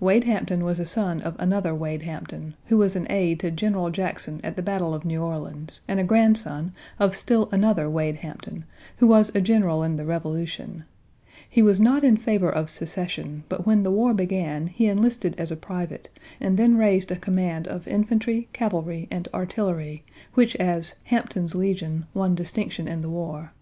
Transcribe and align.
Wade 0.00 0.24
Hampton 0.24 0.64
was 0.64 0.80
a 0.80 0.84
son 0.84 1.20
of 1.20 1.36
another 1.38 1.72
Wade 1.76 2.02
Hampton, 2.02 2.54
who 2.66 2.76
was 2.76 2.96
an 2.96 3.06
aide 3.08 3.38
to 3.38 3.52
General 3.52 3.88
Jackson 3.88 4.40
at 4.42 4.56
the 4.56 4.64
battle 4.64 4.92
of 4.92 5.04
New 5.04 5.22
Orleans, 5.22 5.80
and 5.86 6.00
a 6.00 6.02
grandson 6.02 6.72
of 6.98 7.14
still 7.14 7.48
another 7.52 7.88
Wade 7.88 8.16
Hampton, 8.16 8.64
who 8.96 9.06
was 9.06 9.30
a 9.32 9.40
general 9.40 9.84
in 9.84 9.94
the 9.94 10.04
Revolution. 10.04 10.82
He 11.48 11.62
was 11.62 11.80
not 11.80 12.02
in 12.02 12.16
favor 12.16 12.50
of 12.50 12.68
secession, 12.68 13.44
but 13.48 13.64
when 13.64 13.84
the 13.84 13.92
war 13.92 14.12
began 14.12 14.66
he 14.66 14.88
enlisted 14.88 15.36
as 15.38 15.52
a 15.52 15.56
private 15.56 16.10
and 16.40 16.56
then 16.56 16.76
raised 16.76 17.12
a 17.12 17.16
command 17.16 17.68
of 17.68 17.86
infantry, 17.86 18.48
cavalry, 18.52 19.06
and 19.08 19.28
artillery, 19.32 20.02
which 20.32 20.56
as 20.56 20.96
"Hampton's 21.04 21.54
Legion" 21.54 22.06
won 22.12 22.34
distinction 22.34 22.88
in 22.88 23.02
the 23.02 23.08
war. 23.10 23.52